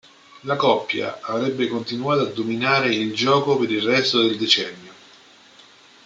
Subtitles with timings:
[0.45, 4.93] La coppia avrebbe continuato a dominare il gioco per il resto del decennio.